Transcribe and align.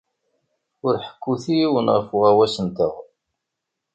Ur 0.85 0.93
ḥekkut 1.05 1.43
i 1.53 1.55
yiwen 1.59 1.87
ɣef 1.95 2.07
uɣawas-nteɣ. 2.15 2.95